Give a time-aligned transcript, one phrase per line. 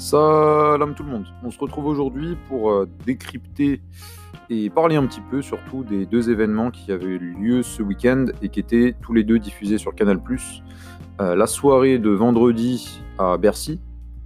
[0.00, 1.26] Salam tout le monde.
[1.44, 3.82] On se retrouve aujourd'hui pour euh, décrypter
[4.48, 8.24] et parler un petit peu surtout des deux événements qui avaient eu lieu ce week-end
[8.40, 10.18] et qui étaient tous les deux diffusés sur Canal+.
[11.20, 13.78] Euh, la soirée de vendredi à Bercy,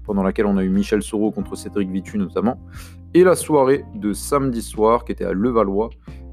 [0.05, 2.61] pendant laquelle on a eu Michel Soro contre Cédric Vitu notamment,
[3.13, 5.91] et la soirée de samedi soir qui était à Levallois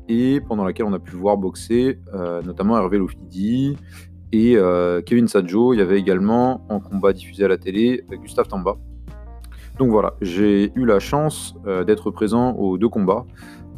[0.07, 3.75] et pendant laquelle on a pu voir boxer euh, notamment Hervé Lofidi
[4.33, 4.55] et
[5.07, 5.73] Kevin Sadjo.
[5.73, 8.77] Il y avait également en combat diffusé à la télé Gustave Tamba.
[9.81, 13.26] Donc voilà, j'ai eu la chance euh, d'être présent aux deux combats,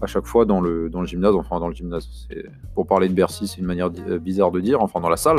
[0.01, 2.27] à chaque fois dans le, dans le gymnase, enfin dans le gymnase,
[2.75, 5.37] pour parler de Bercy, c'est une manière euh, bizarre de dire, enfin dans la salle,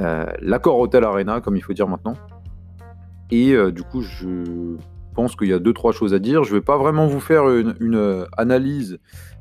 [0.00, 2.14] euh, l'accord Hotel Arena, comme il faut dire maintenant.
[3.30, 4.76] Et du coup, je
[5.12, 6.44] pense qu'il y a deux, trois choses à dire.
[6.44, 8.98] Je ne vais pas vraiment vous faire une analyse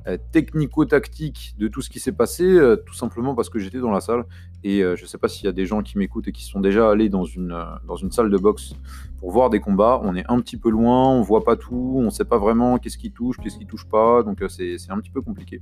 [0.07, 3.91] euh, technico-tactique de tout ce qui s'est passé, euh, tout simplement parce que j'étais dans
[3.91, 4.25] la salle.
[4.63, 6.43] Et euh, je ne sais pas s'il y a des gens qui m'écoutent et qui
[6.43, 7.55] sont déjà allés dans une,
[7.87, 8.73] dans une salle de boxe
[9.19, 10.01] pour voir des combats.
[10.03, 12.79] On est un petit peu loin, on voit pas tout, on ne sait pas vraiment
[12.79, 14.23] qu'est-ce qui touche, qu'est-ce qui touche pas.
[14.23, 15.61] Donc c'est un petit peu compliqué.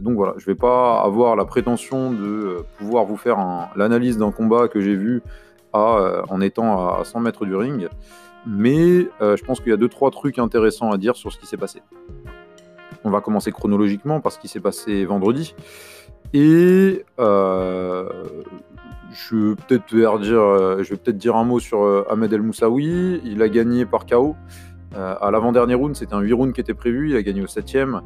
[0.00, 3.36] donc voilà, je ne vais pas avoir la prétention de pouvoir vous faire
[3.76, 5.20] l'analyse d'un combat que j'ai vu
[5.74, 7.88] en étant à 100 mètres du ring.
[8.46, 11.46] Mais je pense qu'il y a deux trois trucs intéressants à dire sur ce qui
[11.46, 11.80] s'est passé.
[13.04, 15.54] On va commencer chronologiquement parce qu'il s'est passé vendredi.
[16.34, 18.08] Et euh,
[19.10, 22.42] je vais peut-être dire, euh, je vais peut-être dire un mot sur euh, Ahmed El
[22.42, 23.20] Moussaoui.
[23.24, 24.36] Il a gagné par KO.
[24.94, 27.10] à l'avant-dernier round, c'était un 8 rounds qui était prévu.
[27.10, 28.00] Il a gagné au 7ème.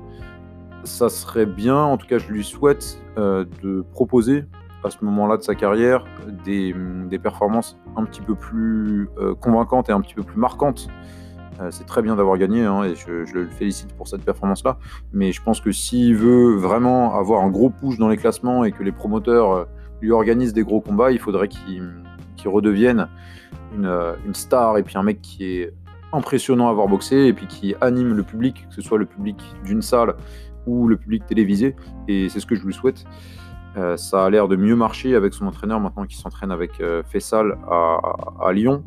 [0.85, 4.45] Ça serait bien, en tout cas, je lui souhaite de proposer
[4.85, 6.05] à ce moment-là de sa carrière
[6.45, 6.75] des,
[7.09, 9.09] des, performances un petit peu plus
[9.41, 10.89] convaincantes et un petit peu plus marquantes
[11.61, 14.79] euh, c'est très bien d'avoir gagné hein, et je, le félicite pour cette performance-là.
[15.13, 18.73] Mais je pense que s'il veut vraiment avoir un gros push dans les classements et
[18.73, 19.65] que les promoteurs euh,
[20.01, 21.93] lui organisent des gros combats, il faudrait qu'il
[22.45, 23.09] redevienne
[23.79, 25.73] euh, une, star et puis un mec qui est
[26.13, 29.37] impressionnant à voir boxer et puis qui anime le public, que ce soit le public
[29.65, 30.15] d'une salle
[30.67, 31.77] ou le public télévisé.
[32.09, 33.05] Et c'est ce que je lui souhaite.
[33.97, 38.53] Ça a l'air de mieux marcher avec son entraîneur maintenant qu'il s'entraîne avec Fessal à
[38.53, 38.85] Lyon.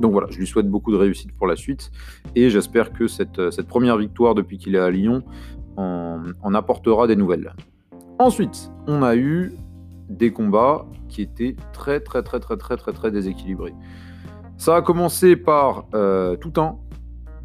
[0.00, 1.90] Donc voilà, je lui souhaite beaucoup de réussite pour la suite
[2.34, 5.22] et j'espère que cette, euh, première victoire depuis qu'il est à Lyon
[5.76, 7.54] en, apportera des nouvelles.
[8.18, 9.52] Ensuite, on a eu
[10.08, 13.74] des combats qui étaient très très très très très très très déséquilibrés.
[14.56, 16.78] Ça a commencé par euh, Toutain,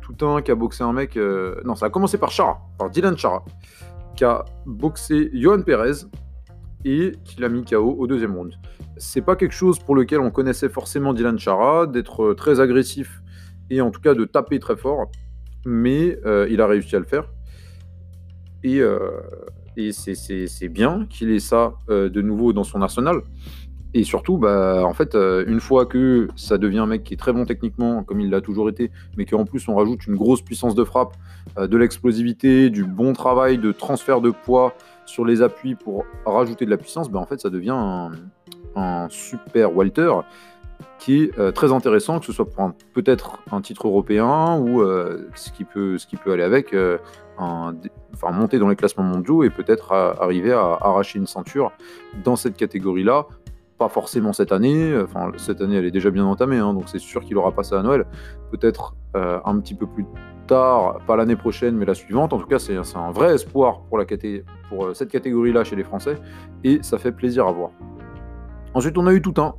[0.01, 3.15] Toutain qui a boxé un mec, euh, non ça a commencé par Chara, par Dylan
[3.17, 3.43] Chara,
[4.15, 6.07] qui a boxé Johan Perez
[6.85, 8.53] et qui l'a mis KO au deuxième round
[8.97, 13.21] c'est pas quelque chose pour lequel on connaissait forcément Dylan Chara, d'être euh, très agressif
[13.69, 15.09] et en tout cas de taper très fort,
[15.65, 17.29] mais euh, il a réussi à le faire.
[18.63, 18.99] Et, euh,
[19.91, 23.21] c'est bien qu'il ait ça de nouveau dans son arsenal.
[23.95, 27.33] Et surtout, bah, en fait, une fois que ça devient un mec qui est très
[27.33, 30.75] bon techniquement, comme il l'a toujours été, mais qu'en plus on rajoute une grosse puissance
[30.75, 31.15] de frappe,
[31.57, 36.69] de l'explosivité, du bon travail de transfert de poids sur les appuis pour rajouter de
[36.69, 38.09] la puissance, bah, en fait, ça devient
[38.75, 40.11] un, super Walter
[40.97, 45.29] qui est euh, très intéressant, que ce soit pour peut-être un titre européen ou euh,
[45.35, 46.97] ce, qui peut, ce qui peut aller avec, euh,
[47.37, 51.71] enfin monter dans les classements mondiaux et peut-être arriver à arracher une ceinture
[52.23, 53.27] dans cette catégorie-là.
[53.83, 56.99] Pas forcément cette année, enfin cette année elle est déjà bien entamée, hein, donc c'est
[56.99, 58.05] sûr qu'il aura passé à Noël.
[58.49, 60.05] Peut-être un petit peu plus
[60.47, 62.31] tard, pas l'année prochaine, mais la suivante.
[62.31, 63.99] En tout cas, c'est un vrai espoir pour,
[64.69, 66.15] pour cette catégorie-là chez les Français
[66.63, 67.71] et ça fait plaisir à voir.
[68.73, 69.53] Ensuite, on a eu Toutain.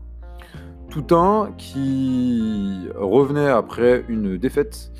[0.88, 4.90] Toutain qui revenait après une défaite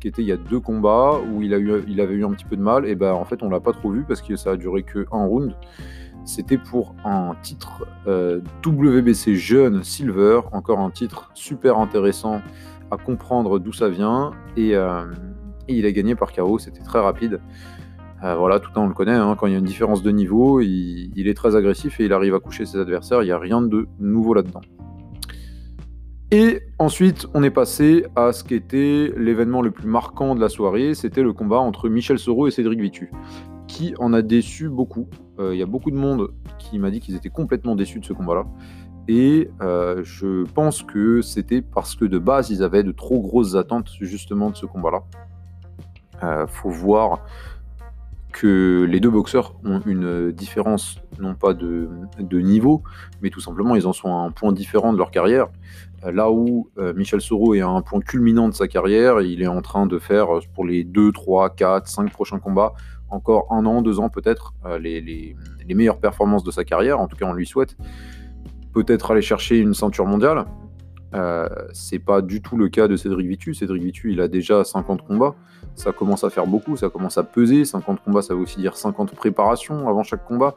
[0.00, 2.32] qui était il y a deux combats où il, a eu, il avait eu un
[2.32, 2.84] petit peu de mal.
[2.86, 5.06] Et ben en fait, on l'a pas trop vu parce que ça a duré que
[5.12, 5.54] un round.
[6.24, 12.40] C'était pour un titre euh, WBC jeune Silver, encore un titre super intéressant
[12.90, 14.32] à comprendre d'où ça vient.
[14.56, 15.04] Et, euh,
[15.68, 17.40] il a gagné par KO, c'était très rapide.
[18.24, 20.02] Euh, voilà, tout le temps on le connaît, hein, quand il y a une différence
[20.02, 23.32] de niveau, il, est très agressif et il arrive à coucher ses adversaires, il n'y
[23.32, 24.60] a rien de nouveau là-dedans.
[26.30, 30.48] Et ensuite, on est passé à ce qui était l'événement le plus marquant de la
[30.48, 33.10] soirée, c'était le combat entre Michel Soro et Cédric Vitu,
[33.72, 35.08] qui en a déçu beaucoup.
[35.38, 36.28] Euh, il y a beaucoup de monde
[36.58, 38.44] qui m'a dit qu'ils étaient complètement déçus de ce combat-là.
[39.08, 43.54] Et euh, je pense que c'était parce que de base, ils avaient de trop grosses
[43.54, 45.04] attentes justement de ce combat-là.
[46.22, 47.24] Euh, faut voir
[48.30, 51.88] que les deux boxeurs ont une différence, non pas de,
[52.30, 52.82] niveau,
[53.22, 55.48] mais tout simplement ils en sont à un point différent de leur carrière.
[56.04, 59.46] Euh, là où Michel Soro est à un point culminant de sa carrière, il est
[59.46, 62.74] en train de faire pour les 2, 3, 4, 5 prochains combats,
[63.12, 65.36] encore un an, deux ans peut-être, les,
[65.68, 67.76] meilleures performances de sa carrière, en tout cas on lui souhaite.
[68.72, 70.46] Peut-être aller chercher une ceinture mondiale.
[71.14, 73.54] Euh, c'est pas du tout le cas de Cédric Vitu.
[73.54, 75.34] Cédric Vitu, il a déjà 50 combats.
[75.74, 77.64] Ça commence à faire beaucoup, ça commence à peser.
[77.64, 80.56] 50 combats, ça veut aussi dire 50 préparations avant chaque combat.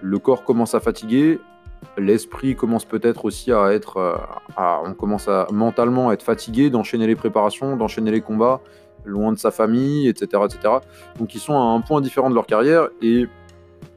[0.00, 1.40] Le corps commence à fatiguer.
[1.98, 3.96] L'esprit commence peut-être aussi à être.
[3.96, 4.16] Euh,
[4.84, 8.60] on commence à mentalement être fatigué d'enchaîner les préparations, d'enchaîner les combats,
[9.04, 10.74] loin de sa famille, etc., etc.
[11.18, 13.26] Donc ils sont à un point différent de leur carrière et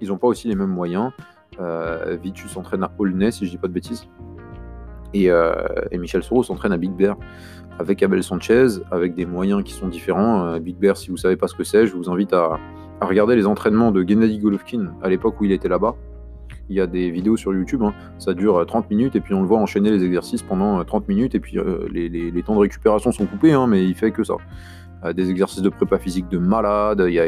[0.02, 1.12] ils n'ont pas aussi les mêmes moyens.
[1.60, 2.18] Euh,
[2.48, 4.08] s'entraîne à Aulnay, si je dis pas de bêtises.
[5.16, 5.54] Euh,
[5.92, 7.16] et, Michel Soro s'entraîne à Big Bear
[7.80, 10.46] avec Abel Sanchez, avec des moyens qui sont différents.
[10.46, 12.60] Euh, Big Bear, si vous savez pas ce que c'est, je vous invite à,
[13.02, 15.96] regarder les entraînements de Gennady Golovkin à l'époque où il était là-bas.
[16.70, 17.94] Il y a des vidéos sur YouTube, hein.
[18.18, 21.36] ça dure 30 minutes et puis on le voit enchaîner les exercices pendant 30 minutes
[21.36, 21.60] et puis
[21.92, 24.36] les, temps de récupération sont coupés, hein, mais il fait que ça.
[25.14, 27.26] Des exercices de prépa physique de malade, y a,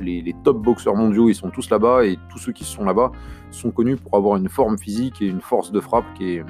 [0.00, 3.12] les, top boxeurs mondiaux, ils sont tous là-bas et tous ceux qui sont là-bas
[3.50, 6.44] sont connus pour avoir une forme physique et une force de frappe qui est,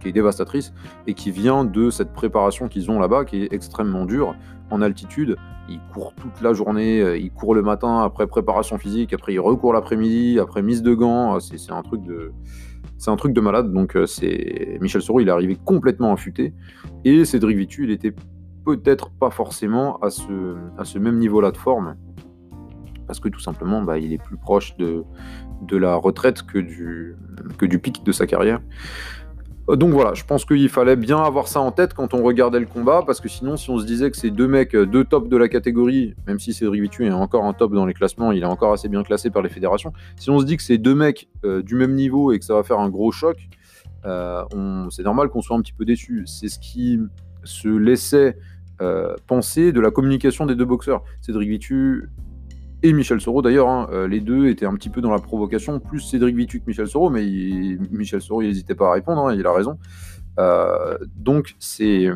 [0.00, 0.72] qui est dévastatrice
[1.06, 4.34] et qui vient de cette préparation qu'ils ont là-bas qui est extrêmement dure
[4.70, 5.36] en altitude.
[5.68, 9.40] Ils courent toute la journée, euh, ils courent le matin après préparation physique, après ils
[9.40, 11.40] recourent l'après-midi, après mise de gants.
[11.40, 12.32] C'est un truc de
[12.98, 13.72] c'est un truc de malade.
[13.72, 16.52] Donc euh, c'est Michel Soro, il est arrivé complètement affûté
[17.04, 18.14] et Cédric Vitu, il était
[18.64, 21.96] peut-être pas forcément à ce, même niveau-là de forme
[23.06, 25.04] parce que tout simplement, bah, il est plus proche de,
[25.70, 28.60] la retraite que du, pic de sa carrière.
[29.68, 32.60] Euh, donc voilà, je pense qu'il fallait bien avoir ça en tête quand on regardait
[32.60, 35.04] le combat, parce que sinon, si on se disait que c'est deux mecs, euh, deux
[35.04, 38.32] tops de la catégorie, même si Cédric Vitu est encore un top dans les classements,
[38.32, 40.78] il est encore assez bien classé par les fédérations, si on se dit que c'est
[40.78, 43.48] deux mecs euh, du même niveau et que ça va faire un gros choc,
[44.90, 46.24] c'est normal qu'on soit un petit peu déçu.
[46.26, 47.00] C'est ce qui
[47.42, 48.36] se laissait
[49.26, 51.02] penser de la communication des deux boxeurs.
[51.20, 52.08] Cédric Vitu
[52.84, 53.68] et Michel Soro d'ailleurs.
[53.68, 56.66] Hein, euh, les deux étaient un petit peu dans la provocation, plus Cédric Vitu que
[56.66, 57.24] Michel Soro, mais
[57.90, 59.78] Michel Soro, il n'hésitait pas à répondre, hein, il a raison.
[60.38, 62.08] Euh, donc, c'est.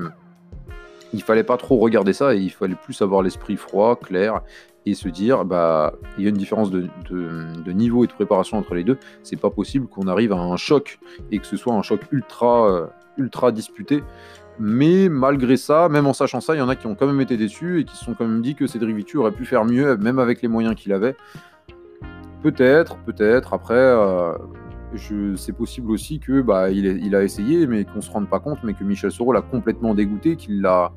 [1.14, 4.42] Il fallait pas trop regarder ça et il fallait plus avoir l'esprit froid, clair
[4.84, 6.88] et se dire bah il y a une différence de,
[7.72, 8.98] niveau et de préparation entre les deux.
[9.22, 10.98] C'est pas possible qu'on arrive à un choc
[11.30, 14.02] et que ce soit un choc ultra euh, ultra disputé.
[14.60, 17.20] Mais malgré ça, même en sachant ça, il y en a qui ont quand même
[17.20, 19.64] été déçus et qui se sont quand même dit que Cédric Vitu aurait pu faire
[19.64, 21.16] mieux, même avec les moyens qu'il avait.
[22.42, 23.54] Peut-être, peut-être.
[23.54, 24.32] Après, euh,
[25.36, 28.74] c'est possible aussi que bah, il, a essayé, mais qu'on se rende pas compte, mais
[28.74, 30.92] que Michel Soro l'a complètement dégoûté, qu'il l'a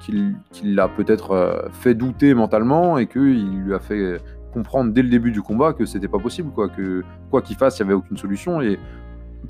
[0.00, 0.34] qu'il
[0.64, 4.20] l'a peut-être euh, fait douter mentalement et qu'il lui a fait
[4.52, 7.78] comprendre dès le début du combat que c'était pas possible, quoi, que quoi qu'il fasse,
[7.78, 8.60] il n'y avait aucune solution.
[8.60, 8.80] Et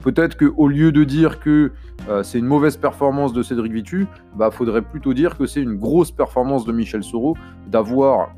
[0.02, 1.72] peut-être qu'au lieu de dire que
[2.08, 4.06] euh, c'est une mauvaise performance de Cédric Vitu,
[4.36, 7.36] bah faudrait plutôt dire que c'est une grosse performance de Michel Soro
[7.66, 8.34] d'avoir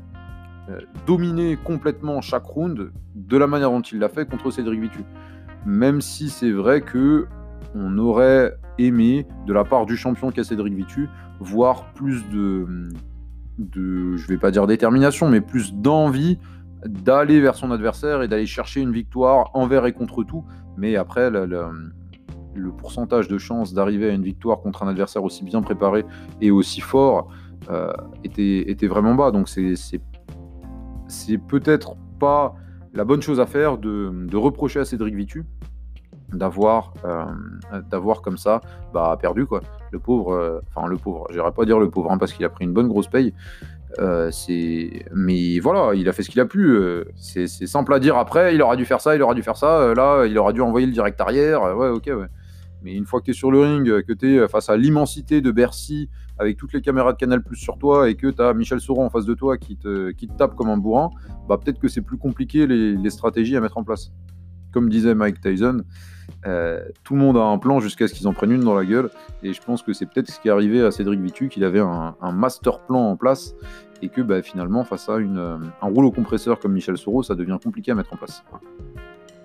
[0.69, 5.03] euh, dominé complètement chaque round de la manière dont il l'a fait contre Cédric Vitu.
[5.65, 7.27] Même si c'est vrai que
[7.73, 11.09] on aurait aimé, de la part du champion qu'est Cédric Vitu,
[11.39, 12.65] voir plus de,
[13.57, 16.39] de, je vais pas dire détermination, mais plus d'envie
[16.85, 20.45] d'aller vers son adversaire et d'aller chercher une victoire envers et contre tout.
[20.77, 21.71] Mais après, le,
[22.77, 26.05] pourcentage de chance d'arriver à une victoire contre un adversaire aussi bien préparé
[26.41, 27.29] et aussi fort
[27.69, 27.91] euh,
[28.23, 29.31] était, était, vraiment bas.
[29.31, 32.55] Donc c'est peut-être pas
[32.93, 35.45] la bonne chose à faire de, reprocher à Cédric Vitu
[36.29, 37.25] d'avoir euh,
[37.89, 38.59] d'avoir comme ça
[38.93, 39.61] bah, perdu quoi
[39.91, 42.49] le pauvre euh, enfin le pauvre j'irais pas dire le pauvre hein, parce qu'il a
[42.49, 43.33] pris une bonne grosse paye
[43.99, 44.31] euh,
[45.13, 46.71] mais voilà, il a fait ce qu'il a pu.
[46.71, 49.57] Euh, c'est simple à dire après, il aura dû faire ça, il aura dû faire
[49.57, 49.79] ça.
[49.79, 51.61] Euh, là, il aura dû envoyer le direct arrière.
[51.75, 52.27] ouais, ok, ouais.
[52.83, 55.41] Mais une fois que tu es sur le ring, que tu es face à l'immensité
[55.41, 58.53] de Bercy, avec toutes les caméras de Canal Plus sur toi, et que tu as
[58.53, 61.09] Michel Sauron en face de toi qui te, qui tape comme un bourrin,
[61.47, 64.11] bah peut-être que c'est plus compliqué les, stratégies à mettre en place.
[64.71, 65.81] Comme disait Mike Tyson,
[67.03, 69.09] tout le monde a un plan jusqu'à ce qu'ils en prennent une dans la gueule.
[69.43, 71.79] Et je pense que c'est peut-être ce qui est arrivé à Cédric Vitu, qu'il avait
[71.79, 73.55] un, master plan en place
[74.01, 77.57] et que bah, finalement, face à euh, un rouleau compresseur comme Michel Soro, ça devient
[77.63, 78.43] compliqué à mettre en place.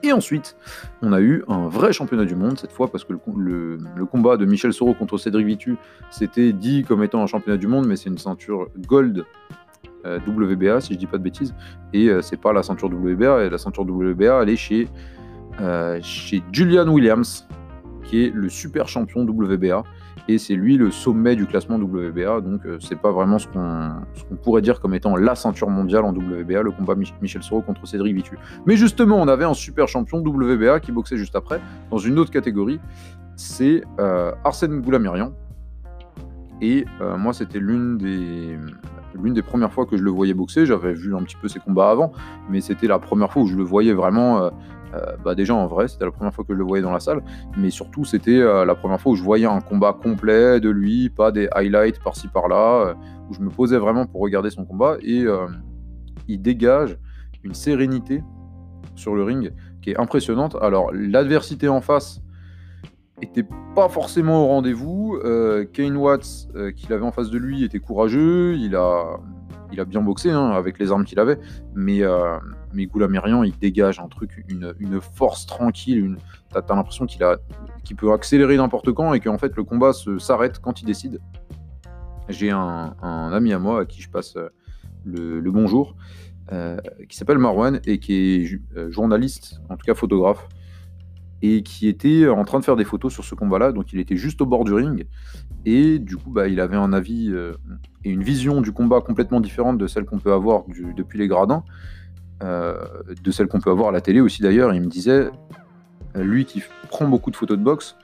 [0.03, 0.57] Et ensuite,
[1.03, 3.79] on a eu un vrai championnat du monde cette fois, parce que le,
[4.11, 5.77] combat de Michel Soro contre Cédric Vitu,
[6.11, 9.25] c'était dit comme étant un championnat du monde, mais c'est une ceinture gold
[10.07, 11.55] euh, WBA, si je dis pas de bêtises,
[11.93, 14.89] et euh, c'est pas la ceinture WBA, et la ceinture WBA, elle est chez,
[16.03, 17.47] chez Julian Williams,
[18.05, 19.85] qui est le super champion WBA,
[20.29, 24.37] et c'est lui le sommet du classement WBA, donc euh, c'est pas vraiment ce qu'on
[24.43, 28.15] pourrait dire comme étant la ceinture mondiale en WBA, le combat Michel Soro contre Cédric
[28.15, 28.39] Vitu.
[28.67, 32.31] Mais justement, on avait un super champion WBA qui boxait juste après, dans une autre
[32.31, 32.81] catégorie,
[33.37, 35.33] c'est euh, Arsène Goulamirian.
[36.63, 38.59] Et euh, moi, c'était l'une des,
[39.15, 40.67] l'une des premières fois que je le voyais boxer.
[40.67, 42.13] J'avais vu un petit peu ses combats avant,
[42.49, 44.51] mais c'était la première fois où je le voyais vraiment
[45.25, 47.23] bah déjà en vrai, c'était la première fois que je le voyais dans la salle,
[47.57, 51.31] mais surtout c'était la première fois où je voyais un combat complet de lui, pas
[51.31, 52.97] des highlights par-ci par-là,
[53.29, 55.25] où je me posais vraiment pour regarder son combat, et
[56.27, 56.99] il dégage
[57.45, 58.25] une sérénité
[58.97, 60.57] sur le ring qui est impressionnante.
[60.61, 62.21] Alors l'adversité en face
[63.23, 65.19] était pas forcément au rendez-vous.
[65.25, 68.57] Euh, Kane Watts, euh, qu'il avait en face de lui, était courageux.
[68.57, 69.21] Il a,
[69.73, 71.39] il a bien boxé hein, avec les armes qu'il avait.
[71.75, 72.37] Mais, euh,
[72.73, 75.99] mais Goulamirian, il dégage un truc, une, une force tranquille.
[75.99, 76.17] Une...
[76.53, 80.83] T'as as, l'impression qu'il peut accélérer n'importe quand et qu'en fait le combat s'arrête quand
[80.83, 81.21] il décide.
[82.29, 84.37] J'ai un, ami à moi à qui je passe
[85.05, 85.97] le, le bonjour,
[87.09, 90.49] qui s'appelle Marwan et qui est journaliste, en tout cas photographe
[91.43, 93.73] et qui était en train de faire des photos sur ce combat-là.
[93.73, 95.07] Donc il était juste au bord du ring.
[95.65, 97.55] Et du coup, bah, il avait un avis euh,
[98.05, 100.65] et une vision du combat complètement différente de celle qu'on peut avoir
[100.97, 101.65] depuis les gradins,
[102.43, 102.77] euh,
[103.23, 104.75] de celle qu'on peut avoir à la télé aussi d'ailleurs.
[104.75, 105.31] Il me disait,
[106.15, 107.97] lui qui prend beaucoup de photos de boxe,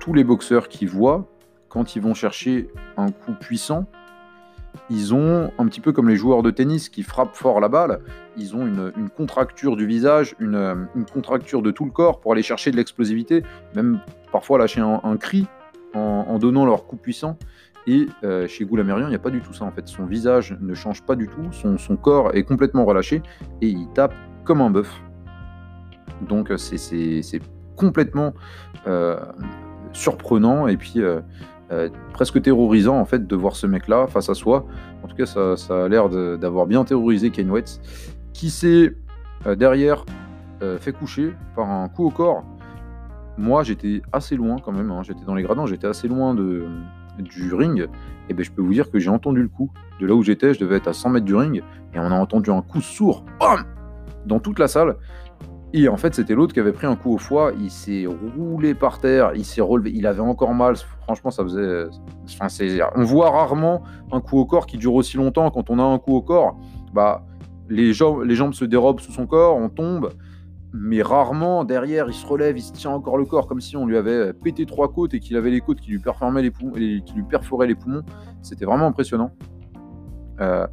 [0.00, 1.28] tous les boxeurs qu'il voit,
[1.68, 3.86] quand ils vont chercher un coup puissant,
[4.90, 8.00] ils ont, un petit peu comme les joueurs de tennis qui frappent fort la balle,
[8.36, 12.70] ils ont une, contracture du visage, une, contracture de tout le corps pour aller chercher
[12.70, 13.42] de l'explosivité,
[13.74, 14.00] même
[14.32, 15.46] parfois lâcher un, cri
[15.94, 17.38] en, donnant leur coup puissant.
[17.86, 19.86] Et euh, chez Goulamirian, il n'y a pas du tout ça en fait.
[19.88, 23.22] Son visage ne change pas du tout, son, corps est complètement relâché
[23.60, 24.14] et il tape
[24.44, 24.90] comme un bœuf.
[26.22, 27.40] Donc c'est
[27.76, 28.32] complètement
[28.86, 29.18] euh,
[29.92, 31.20] surprenant et puis euh,
[31.72, 34.66] euh, presque terrorisant en fait de voir ce mec-là face à soi.
[35.02, 37.80] En tout cas, ça, a l'air d'avoir bien terrorisé Kane Wetz,
[38.32, 38.94] qui s'est
[39.46, 40.04] euh, derrière
[40.62, 42.44] euh, fait coucher par un coup au corps.
[43.38, 44.90] Moi, j'étais assez loin quand même.
[44.90, 45.02] Hein.
[45.02, 46.66] J'étais dans les gradins, j'étais assez loin de,
[47.18, 47.88] du ring.
[48.28, 49.70] Et ben, je peux vous dire que j'ai entendu le coup.
[50.00, 51.62] De là où j'étais, je devais être à 100 mètres du ring,
[51.94, 53.24] et on a entendu un coup sourd,
[54.26, 54.96] dans toute la salle.
[55.76, 57.50] Et en fait, c'était l'autre qui avait pris un coup au foie.
[57.58, 59.32] Il s'est roulé par terre.
[59.34, 59.90] Il s'est relevé.
[59.92, 60.76] Il avait encore mal.
[61.02, 61.86] Franchement, ça faisait.
[62.94, 65.50] On voit rarement un coup au corps qui dure aussi longtemps.
[65.50, 66.56] Quand on a un coup au corps,
[66.92, 67.26] bah,
[67.68, 70.10] les, jambes, les jambes se dérobent sous son corps, on tombe.
[70.72, 73.84] Mais rarement, derrière, il se relève, il se tient encore le corps comme si on
[73.84, 76.72] lui avait pété trois côtes et qu'il avait les côtes qui lui, perforaient les poumons,
[76.72, 78.02] qui lui perforaient les poumons.
[78.42, 79.32] C'était vraiment impressionnant.
[80.40, 80.68] Euh,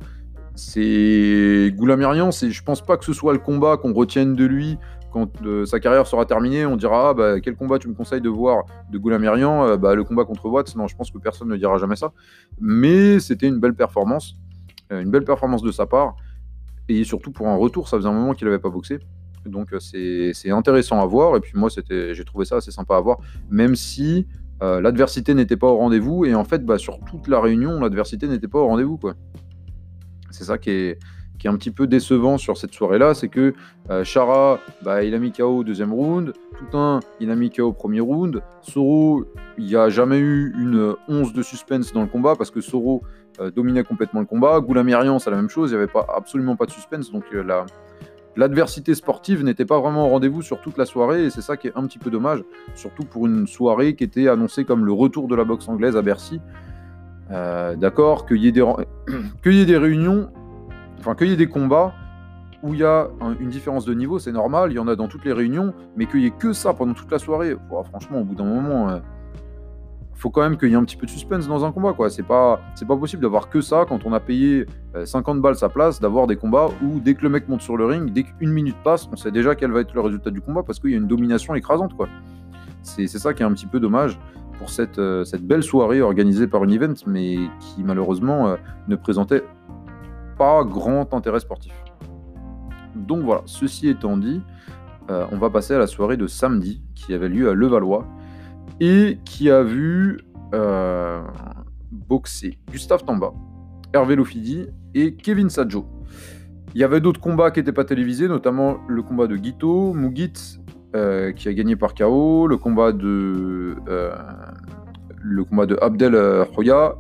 [0.55, 4.77] c'est Goulamirian, c'est, je pense pas que ce soit le combat qu'on retienne de lui
[5.12, 6.65] quand euh, sa carrière sera terminée.
[6.65, 9.93] On dira ah, bah, quel combat tu me conseilles de voir de Goulamirian euh, bah,
[9.93, 10.75] Le combat contre Watts.
[10.75, 12.12] Non, je pense que personne ne dira jamais ça.
[12.60, 14.36] Mais c'était une belle performance,
[14.91, 16.15] euh, une belle performance de sa part.
[16.89, 19.00] Et surtout pour un retour, ça faisait un moment qu'il n'avait pas boxé.
[19.46, 21.36] Donc c'est, intéressant à voir.
[21.36, 23.17] Et puis moi, c'était, j'ai trouvé ça assez sympa à voir,
[23.50, 24.27] même si
[24.62, 26.25] l'adversité n'était pas au rendez-vous.
[26.25, 29.00] Et en fait, bah, sur toute la réunion, l'adversité n'était pas au rendez-vous.
[30.31, 31.00] C'est ça qui est,
[31.41, 33.55] qui est un petit peu décevant sur cette soirée-là, c'est que
[33.89, 37.63] euh, Chara, bah, il a mis KO au deuxième round, Toutain, il a mis KO
[37.63, 39.25] au premier round, Soro,
[39.57, 43.01] il n'y a jamais eu une once de suspense dans le combat parce que Soro
[43.39, 46.55] euh, dominait complètement le combat, Goulamirian, c'est la même chose, il n'y avait pas, absolument
[46.55, 47.65] pas de suspense, donc euh, la,
[48.35, 51.67] l'adversité sportive n'était pas vraiment au rendez-vous sur toute la soirée et c'est ça qui
[51.67, 52.43] est un petit peu dommage,
[52.75, 56.03] surtout pour une soirée qui était annoncée comme le retour de la boxe anglaise à
[56.03, 56.39] Bercy.
[57.31, 58.63] Euh, d'accord, qu'il y, ait des,
[59.65, 60.29] des réunions,
[61.00, 61.93] enfin qu'il y ait des combats
[62.63, 63.07] où il y a
[63.39, 66.05] une différence de niveau, c'est normal, il y en a dans toutes les réunions, mais
[66.05, 67.55] qu'il y ait que ça pendant toute la soirée,
[67.89, 69.00] franchement, au bout d'un moment, euh,
[70.13, 72.11] faut quand même qu'il y ait un petit peu de suspense dans un combat, quoi.
[72.11, 74.67] C'est pas, c'est pas possible d'avoir que ça quand on a payé
[75.03, 77.75] 50 euh, balles sa place, d'avoir des combats où dès que le mec monte sur
[77.75, 80.41] le ring, dès qu'une minute passe, on sait déjà quel va être le résultat du
[80.41, 82.07] combat parce qu'il y a une domination écrasante, quoi.
[82.83, 84.19] C'est ça qui est un petit peu dommage
[84.61, 88.95] pour cette, euh, cette belle soirée organisée par une event, mais qui malheureusement euh, ne
[88.95, 89.41] présentait
[90.37, 91.73] pas grand intérêt sportif.
[92.95, 94.43] Donc voilà, ceci étant dit,
[95.09, 98.05] euh, on va passer à la soirée de samedi qui avait lieu à Levallois
[98.79, 100.19] et qui a vu
[101.91, 103.33] boxer Gustave Tamba,
[103.93, 105.87] Hervé Lofidi et Kevin Sadjo.
[106.75, 110.60] Il y avait d'autres combats qui n'étaient pas télévisés, notamment le combat de Guito, Mugit
[110.93, 114.13] euh, qui a gagné par KO, le combat de, euh,
[115.21, 116.13] le combat de Abdel
[116.53, 116.95] Roya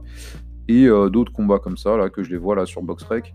[0.69, 3.33] et euh, d'autres combats comme ça là, que je les vois là sur BoxRec.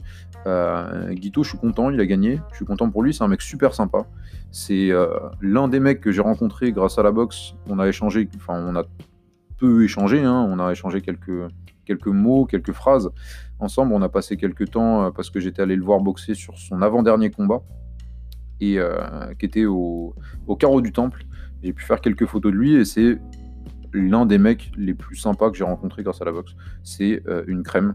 [1.11, 2.41] Guito, je suis content, il a gagné.
[2.53, 4.07] Je suis content pour lui, c'est un mec super sympa.
[4.51, 4.91] C'est
[5.43, 7.55] l'un des mecs que j'ai rencontré grâce à la boxe.
[7.69, 8.85] On a échangé, enfin on a
[9.59, 10.47] peu échangé, hein.
[10.49, 11.51] on a échangé quelques,
[11.85, 13.11] quelques mots, quelques phrases
[13.59, 13.93] ensemble.
[13.93, 17.31] On a passé quelques temps parce que j'étais allé le voir boxer sur son avant-dernier
[17.31, 17.61] combat
[18.61, 18.99] et euh,
[19.39, 20.15] qui était au,
[20.59, 21.25] carreau du temple.
[21.63, 23.19] J'ai pu faire quelques photos de lui et c'est
[23.93, 26.55] l'un des mecs les plus sympas que j'ai rencontré grâce à la boxe.
[26.83, 27.95] C'est euh, une crème.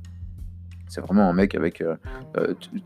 [0.88, 1.82] C'est vraiment un mec avec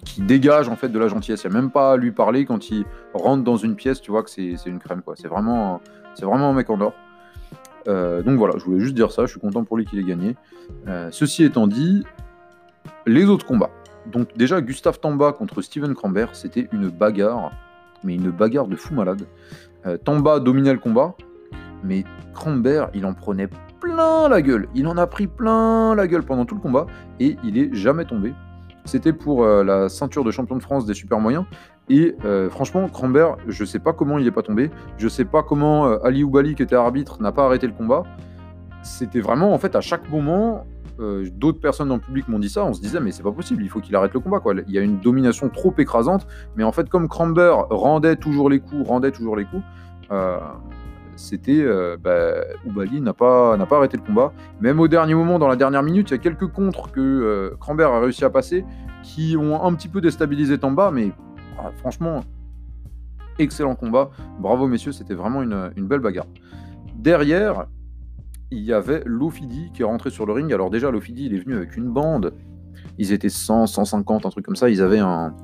[0.04, 1.44] qui dégage en fait de la gentillesse.
[1.44, 4.12] Il n'y a même pas à lui parler quand il rentre dans une pièce, tu
[4.12, 5.02] vois que c'est une crème.
[5.16, 5.82] C'est vraiment,
[6.22, 6.94] vraiment un mec en or.
[7.88, 9.24] donc voilà, je voulais juste dire ça.
[9.26, 10.36] Je suis content pour lui qu'il ait gagné.
[11.10, 12.06] ceci étant dit,
[13.08, 13.72] les autres combats.
[14.06, 17.52] Donc déjà, Gustave Tamba contre Steven Crambert, c'était une bagarre,
[18.06, 19.24] mais une bagarre de fou malade.
[19.86, 21.16] Euh, Tamba dominait le combat,
[21.84, 23.50] mais Crambert, il en prenait
[23.82, 24.68] plein la gueule.
[24.74, 26.86] Il en a pris plein la gueule pendant tout le combat,
[27.20, 28.34] et il est jamais tombé.
[28.86, 31.46] C'était pour euh, la ceinture de champion de France des super moyens.
[31.90, 34.72] Et euh, franchement, Crambert, je sais pas comment il est pas tombé.
[34.98, 38.04] Je sais pas comment Ali Oubali, qui était arbitre, n'a pas arrêté le combat.
[38.84, 40.66] C'était vraiment, en fait, à chaque moment,
[41.00, 43.32] euh, d'autres personnes dans le public m'ont dit ça, on se disait mais c'est pas
[43.32, 44.42] possible, il faut qu'il arrête le combat.
[44.68, 48.60] Il y a une domination trop écrasante, mais en fait comme Cramber rendait toujours les
[48.60, 49.64] coups, rendait toujours les coups,
[50.12, 50.40] euh,
[51.16, 52.36] c'était euh, bah,
[53.02, 54.32] n'a pas n'a pas arrêté le combat.
[54.62, 57.86] Même au dernier moment, dans la dernière minute, il y a quelques contres que Cramber
[57.86, 58.66] a réussi à passer
[59.04, 61.12] qui ont un petit peu déstabilisé Tamba, mais
[61.60, 62.22] ah, franchement
[63.38, 64.12] excellent combat.
[64.40, 66.28] Bravo messieurs, c'était vraiment une belle bagarre.
[66.96, 67.68] Derrière,
[68.56, 70.52] il y avait Lofidi qui est rentré sur le ring.
[70.54, 72.34] Alors déjà, Lofidi, il est venu avec une bande.
[72.98, 74.70] Ils étaient 100, 150, un truc comme ça.
[74.70, 75.36] Ils avaient un,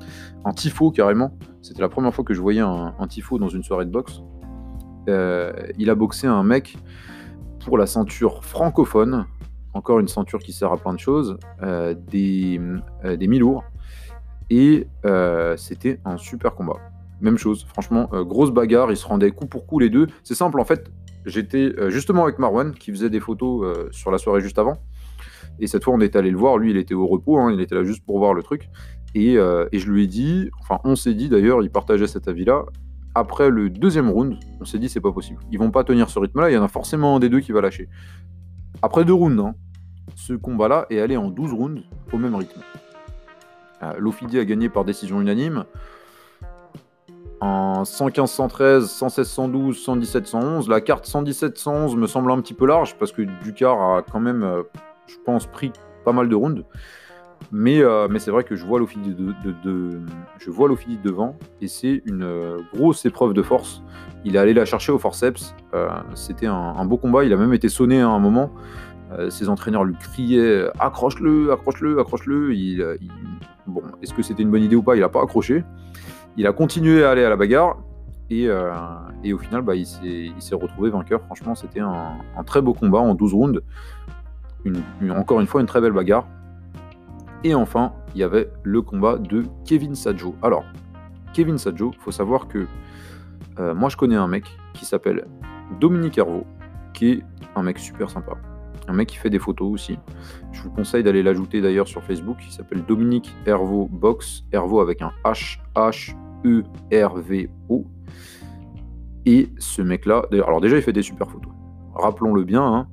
[0.45, 1.37] un tifo carrément.
[1.61, 4.21] C'était la première fois que je voyais un, tifo dans une soirée de boxe.
[5.09, 6.77] Euh, il a boxé un mec
[7.65, 9.25] pour la ceinture francophone.
[9.73, 11.37] Encore une ceinture qui sert à plein de choses.
[11.61, 12.59] Euh, des,
[13.05, 13.61] euh.
[14.49, 14.87] Et
[15.57, 16.77] c'était un super combat.
[17.19, 20.07] Même chose, franchement, grosse bagarre, ils se rendaient coup pour coup les deux.
[20.23, 20.91] C'est simple, en fait,
[21.25, 24.77] J'étais euh, justement avec Marwan qui faisait des photos euh, sur la soirée juste avant.
[25.59, 26.57] Et cette fois, on est allé le voir.
[26.57, 27.37] Lui, il était au repos.
[27.37, 28.69] Hein, il était là juste pour voir le truc.
[29.15, 32.65] Euh, et, je lui ai dit, enfin, on s'est dit d'ailleurs, il partageait cet avis-là.
[33.13, 35.39] Après le deuxième round, on s'est dit, c'est pas possible.
[35.51, 36.49] Ils vont pas tenir ce rythme-là.
[36.49, 37.89] Il y en a forcément un des deux qui va lâcher.
[38.81, 39.53] Après deux rounds, hein,
[40.15, 42.61] ce combat-là est allé en 12 rounds au même rythme.
[43.97, 45.65] Lofidi a gagné par décision unanime
[47.41, 50.69] en 115, 113, 116, 112, 117, 111.
[50.69, 54.19] La carte 117, 111 me semble un petit peu large parce que Ducar a quand
[54.19, 54.61] même, euh,
[55.07, 55.71] je pense, pris
[56.05, 56.63] pas mal de rounds.
[57.51, 59.99] Mais, euh, c'est vrai que je vois Lofidi de, de,
[60.37, 60.69] je vois
[61.03, 63.81] devant et c'est une euh, grosse épreuve de force.
[64.23, 65.55] Il est allé la chercher au forceps.
[66.13, 67.23] C'était un, beau combat.
[67.23, 68.51] Il a même été sonné à un moment.
[69.29, 72.99] ses entraîneurs lui criaient accroche-le, accroche-le, accroche-le.
[73.65, 74.95] Bon, est-ce que c'était une bonne idée ou pas?
[74.95, 75.63] Il n'a pas accroché.
[76.37, 77.77] Il a continué à aller à la bagarre.
[78.29, 78.71] Et, euh,
[79.33, 81.21] au final, bah, il s'est retrouvé vainqueur.
[81.25, 83.61] Franchement, c'était un, très beau combat en 12 rounds.
[85.09, 86.27] encore une fois, une très belle bagarre.
[87.43, 90.35] Et enfin, il y avait le combat de Kevin Sajo.
[90.41, 90.63] Alors,
[91.33, 92.67] Kevin Sajo, il faut savoir que
[93.59, 95.27] euh, moi, je connais un mec qui s'appelle
[95.79, 96.45] Dominique Hervaux,
[96.93, 97.23] qui est
[97.55, 98.33] un mec super sympa.
[98.87, 99.97] Un mec qui fait des photos aussi.
[100.51, 102.37] Je vous conseille d'aller l'ajouter d'ailleurs sur Facebook.
[102.45, 104.43] Il s'appelle Dominique Hervaux Box.
[104.51, 106.15] Hervaux avec un H, H,
[106.45, 107.85] E-R-V-O.
[109.25, 111.51] Et ce mec-là, alors déjà, il fait des super photos.
[111.93, 112.63] Rappelons-le bien.
[112.63, 112.87] Hein.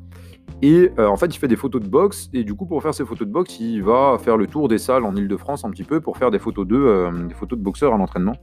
[0.61, 2.29] Et euh, en fait, il fait des photos de boxe.
[2.33, 4.79] Et du coup, pour faire ces photos de boxe, il va faire le tour des
[4.79, 7.94] salles en Ile-de-France un petit peu pour faire des photos de, euh, photos de boxeurs
[7.94, 8.37] à l'entraînement.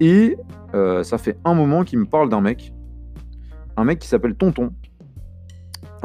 [0.00, 0.36] Et
[0.74, 2.72] euh, ça fait un moment qu'il me parle d'un mec.
[3.76, 4.72] Un mec qui s'appelle Tonton.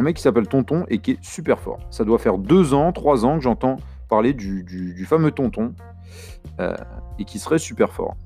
[0.02, 1.78] Un mec qui s'appelle Tonton et qui est super fort.
[1.92, 3.76] Ça doit faire deux ans, trois ans que j'entends
[4.10, 5.76] parler du, fameux Tonton
[7.20, 8.18] et qui serait super fort.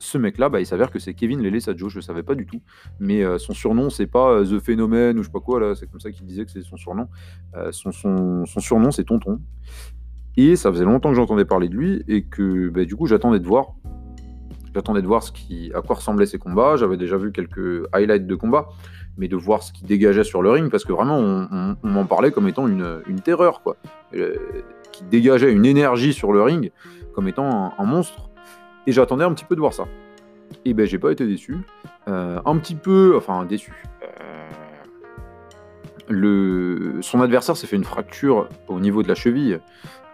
[0.00, 2.44] Ce mec-là, bah, il s'avère que c'est Kevin Lele Sadjo, je ne savais pas du
[2.44, 2.60] tout.
[2.98, 5.76] Mais euh, son surnom, c'est pas euh, The Phénomène ou je sais pas quoi, là,
[5.76, 7.06] c'est comme ça qu'il disait que c'est son surnom.
[7.54, 7.92] Euh, son,
[8.44, 9.40] surnom, c'est Tonton.
[10.36, 13.38] Et ça faisait longtemps que j'entendais parler de lui et que bah, du coup, j'attendais
[13.38, 13.76] de voir.
[14.74, 16.74] J'attendais de voir à quoi ressemblaient ses combats.
[16.74, 18.66] J'avais déjà vu quelques highlights de combats,
[19.16, 22.32] mais de voir ce qu'il dégageait sur le ring, parce que vraiment, on, m'en parlait
[22.32, 23.76] comme étant une, terreur, quoi.
[24.92, 26.72] qui dégageait une énergie sur le ring
[27.14, 28.28] comme étant un, monstre.
[28.86, 29.84] Et j'attendais un petit peu de voir ça.
[30.64, 31.56] Et ben j'ai pas été déçu.
[32.08, 33.72] Euh, un petit peu, enfin déçu.
[36.10, 39.60] Euh, son adversaire s'est fait une fracture au niveau de la cheville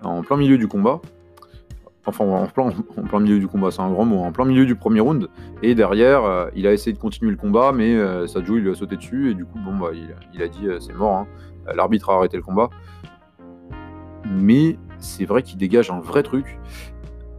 [0.03, 1.01] en plein milieu du combat.
[2.07, 4.21] Enfin, en plein, milieu du combat, c'est un grand mot.
[4.21, 5.29] En plein milieu du premier round.
[5.63, 7.95] Et derrière, euh, il a essayé de continuer le combat, mais
[8.27, 9.31] Sadio il lui a sauté dessus.
[9.31, 9.91] Et du coup, bon, bah,
[10.33, 11.15] il, a dit c'est mort.
[11.15, 11.27] Hein.
[11.75, 12.71] L'arbitre a arrêté le combat.
[14.27, 16.59] Mais c'est vrai qu'il dégage un vrai truc.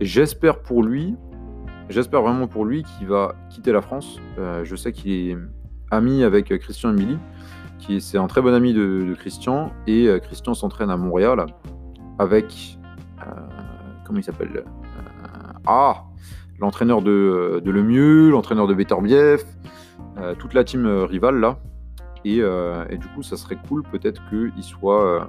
[0.02, 1.16] J'espère pour lui,
[1.90, 4.20] j'espère vraiment pour lui qu'il va quitter la France.
[4.40, 5.38] Euh, je sais qu'il est
[5.92, 7.18] ami avec Christian Emily,
[7.78, 11.46] qui c'est un très bon ami de, Christian, et euh, Christian s'entraîne à Montréal
[12.18, 12.81] avec euh,
[14.12, 14.66] comment il s'appelle
[15.66, 16.04] Ah,
[16.60, 19.46] l'entraîneur de, de Lemieux, l'entraîneur de Beterbiev,
[20.38, 21.58] toute la team rivale là.
[22.26, 22.40] Et,
[22.90, 25.28] et, du coup, ça serait cool peut-être qu'il soit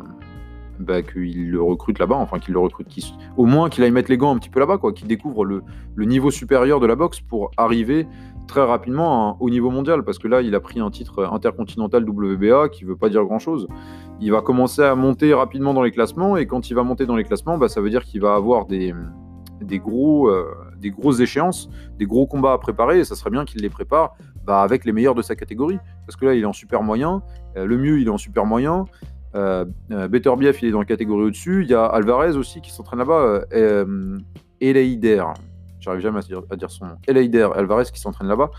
[0.83, 2.89] bah, qu'il le recrute là-bas, enfin qu'il le recrute,
[3.37, 5.63] au moins qu'il aille mettre les gants un petit peu là-bas, quoi, qu'il découvre le,
[5.97, 8.07] niveau supérieur de la boxe pour arriver
[8.49, 12.69] très rapidement au niveau mondial, parce que là, il a pris un titre intercontinental WBA
[12.71, 13.69] qui veut pas dire grand-chose.
[14.23, 17.17] Il va commencer à monter rapidement dans les classements, et quand il va monter dans
[17.17, 18.95] les classements, bah, ça veut dire qu'il va avoir des,
[19.81, 23.61] gros, euh, des grosses échéances, des gros combats à préparer, et ça serait bien qu'il
[23.63, 24.15] les prépare
[24.47, 27.21] bah, avec les meilleurs de sa catégorie, parce que là, il est en super moyen,
[27.57, 28.85] euh, le mieux, il est en super moyen,
[29.35, 31.63] euh, euh, Better Bief, il est dans la catégorie au-dessus.
[31.65, 33.45] Il y a Alvarez aussi qui s'entraîne là-bas.
[34.61, 35.25] Eleider,
[35.81, 36.97] j'arrive jamais à dire, son nom.
[37.09, 38.51] Eleider, Alvarez qui s'entraîne là-bas.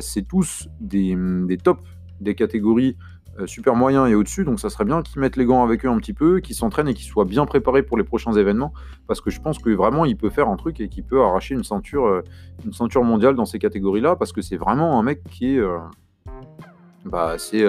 [0.00, 1.14] c'est tous des,
[1.46, 1.82] des tops
[2.20, 2.96] des catégories
[3.46, 4.44] super moyens et au-dessus.
[4.44, 6.88] Donc ça serait bien qu'ils mettent les gants avec eux un petit peu, qu'ils s'entraînent
[6.88, 8.72] et qu'ils soient bien préparés pour les prochains événements.
[9.06, 11.54] Parce que je pense que vraiment il peut faire un truc et qu'il peut arracher
[11.54, 12.22] une ceinture,
[12.72, 14.16] ceinture mondiale dans ces catégories-là.
[14.16, 15.62] Parce que c'est vraiment un mec qui est.
[17.04, 17.64] bah, c'est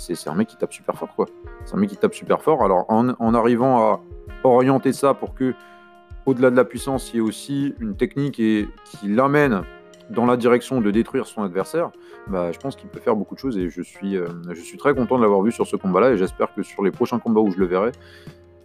[0.00, 1.26] c'est un mec qui tape super fort, quoi.
[1.64, 2.64] C'est un mec qui tape super fort.
[2.64, 4.00] Alors, en, arrivant à
[4.44, 5.54] orienter ça pour que,
[6.26, 9.62] au-delà de la puissance, il y ait aussi une technique et qui l'amène
[10.10, 11.90] dans la direction de détruire son adversaire,
[12.26, 14.76] bah, je pense qu'il peut faire beaucoup de choses et je suis, euh, je suis
[14.76, 17.40] très content de l'avoir vu sur ce combat-là et j'espère que sur les prochains combats
[17.40, 17.92] où je le verrai,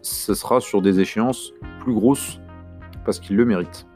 [0.01, 2.39] ce sera sur des échéances plus grosses
[3.05, 3.88] parce qu'il le mérite.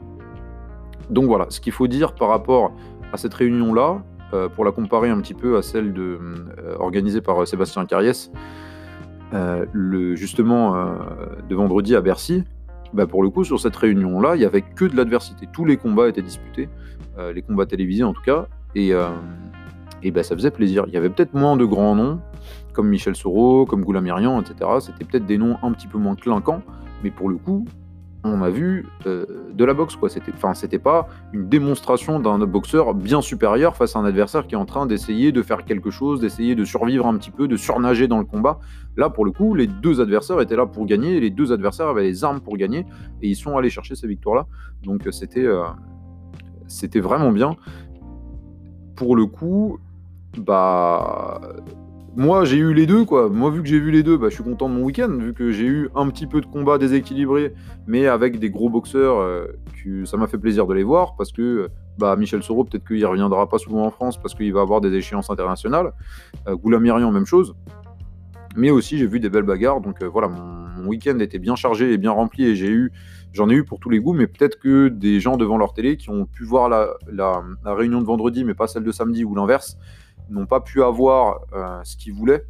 [1.10, 2.72] Donc voilà, ce qu'il faut dire par rapport
[3.12, 6.18] à cette réunion-là, euh, pour la comparer un petit peu à celle de,
[6.58, 8.30] euh, organisée par Sébastien Carriès,
[10.14, 10.74] justement
[11.48, 12.42] de vendredi à Bercy,
[12.92, 15.48] bah pour le coup, sur cette réunion-là, il n'y avait que de l'adversité.
[15.52, 16.68] Tous les combats étaient disputés,
[17.34, 18.92] les combats télévisés en tout cas, et,
[20.02, 20.84] et bah, ça faisait plaisir.
[20.88, 22.20] Il y avait peut-être moins de grands noms,
[22.72, 24.70] comme Michel Soro, comme Goulamirian, etc.
[24.80, 26.62] C'était peut-être des noms un petit peu moins clinquants,
[27.02, 27.66] mais pour le coup,
[28.24, 29.96] on a vu euh, de la boxe.
[29.96, 30.08] quoi.
[30.08, 34.54] C'était, enfin, c'était pas une démonstration d'un boxeur bien supérieur face à un adversaire qui
[34.54, 37.56] est en train d'essayer de faire quelque chose, d'essayer de survivre un petit peu, de
[37.56, 38.58] surnager dans le combat.
[38.96, 42.02] Là, pour le coup, les deux adversaires étaient là pour gagner, les deux adversaires avaient
[42.02, 42.86] les armes pour gagner,
[43.22, 44.46] et ils sont allés chercher ces victoires-là.
[44.82, 45.64] Donc c'était, euh,
[46.66, 47.56] c'était vraiment bien.
[48.96, 49.78] Pour le coup,
[50.36, 51.40] bah
[52.16, 53.28] moi j'ai eu les deux quoi.
[53.28, 55.32] Moi vu que j'ai vu les deux, bah, je suis content de mon week-end vu
[55.32, 57.54] que j'ai eu un petit peu de combat déséquilibré,
[57.86, 59.46] mais avec des gros boxeurs, euh,
[59.82, 61.68] que ça m'a fait plaisir de les voir parce que
[61.98, 64.92] bah, Michel Soro peut-être qu'il reviendra pas souvent en France parce qu'il va avoir des
[64.92, 65.92] échéances internationales.
[66.48, 67.54] Euh, Goulamirian même chose.
[68.56, 71.92] Mais aussi j'ai vu des belles bagarres donc euh, voilà mon, week-end était bien chargé
[71.92, 72.90] et bien rempli et j'ai eu
[73.34, 75.98] j'en ai eu pour tous les goûts mais peut-être que des gens devant leur télé
[75.98, 79.34] qui ont pu voir la, la réunion de vendredi mais pas celle de samedi ou
[79.34, 79.76] l'inverse
[80.30, 82.44] n'ont pas pu avoir euh, ce qu'ils voulaient.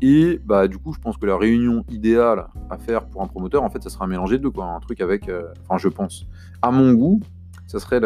[0.00, 3.64] Et bah, du coup, je pense que la réunion idéale à faire pour un promoteur,
[3.64, 4.66] en fait, ça sera un mélanger de deux, quoi.
[4.66, 5.28] Un truc avec.
[5.28, 6.26] Euh, enfin, je pense.
[6.62, 7.20] À mon goût,
[7.66, 8.00] ça serait.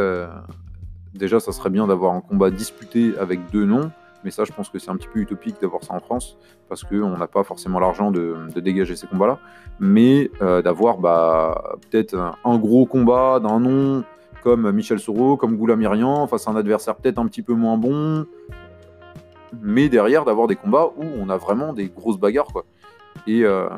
[1.14, 3.90] Déjà, ça serait bien d'avoir un combat disputé avec deux noms.
[4.24, 6.36] Mais ça, je pense que c'est un petit peu utopique d'avoir ça en France,
[6.68, 9.38] parce qu'on n'a pas forcément l'argent de, dégager ces combats-là.
[9.80, 14.04] Mais euh, d'avoir bah, peut-être un, gros combat d'un nom
[14.42, 18.26] comme Michel Soro, comme Goulamirian, face à un adversaire peut-être un petit peu moins bon,
[19.60, 22.64] mais derrière d'avoir des combats où on a vraiment des grosses bagarres quoi.
[23.26, 23.68] Et euh,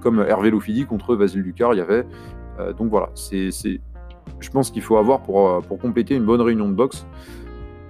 [0.00, 2.06] comme Hervé Lofidi contre Vasile Ducar, il y avait.
[2.58, 3.50] Euh, donc voilà, c'est,
[4.40, 7.06] je pense qu'il faut avoir pour, euh, pour compléter une bonne réunion de boxe.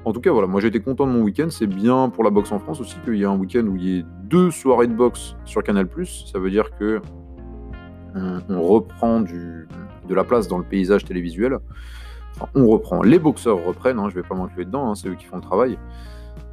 [0.05, 1.49] En tout cas, voilà, moi j'étais content de mon week-end.
[1.51, 3.85] C'est bien pour la boxe en France aussi qu'il y ait un week-end où il
[3.85, 5.89] y ait deux soirées de boxe sur Canal.
[6.05, 7.01] Ça veut dire que
[8.15, 9.69] on, reprend du,
[10.09, 11.59] de la place dans le paysage télévisuel.
[12.35, 13.03] Enfin, on reprend.
[13.03, 15.43] Les boxeurs reprennent, hein, je vais pas m'inclure dedans, hein, c'est eux qui font le
[15.43, 15.79] travail.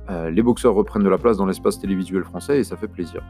[0.10, 3.22] Euh, les boxeurs reprennent de la place dans l'espace télévisuel français et ça fait plaisir.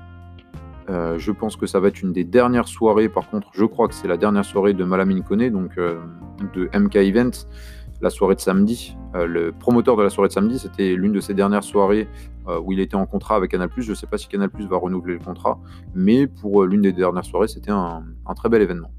[0.90, 3.88] Euh, je pense que ça va être une des dernières soirées, par contre, je crois
[3.88, 6.00] que c'est la dernière soirée de Malamine Kone, donc euh,
[6.54, 7.32] de MK Event,
[8.00, 8.96] la soirée de samedi.
[9.16, 12.08] le promoteur de la soirée de samedi, c'était l'une de ses dernières soirées
[12.64, 13.70] où il était en contrat avec Canal+.
[13.76, 15.60] Je ne sais pas si Canal+, va renouveler le contrat,
[15.96, 18.04] mais pour l'une des dernières soirées, c'était un,
[18.36, 18.92] très bel événement.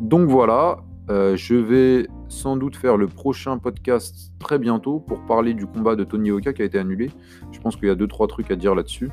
[0.00, 5.66] Donc voilà, je vais sans doute faire le prochain podcast très bientôt pour parler du
[5.66, 7.10] combat de Tony Oka qui a été annulé.
[7.52, 9.10] Je pense qu'il y a deux trois trucs à dire là-dessus.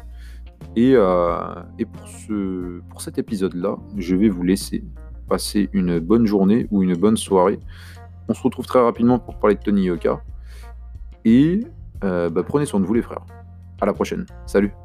[0.75, 1.55] Et, euh,
[2.89, 4.83] pour cet épisode-là, je vais vous laisser
[5.27, 7.59] passer une bonne journée ou une bonne soirée.
[8.27, 10.21] On se retrouve très rapidement pour parler de Tony Yoka.
[11.25, 11.61] Et
[12.03, 13.25] euh, bah, prenez soin de vous les frères.
[13.79, 14.25] À la prochaine.
[14.45, 14.80] Salut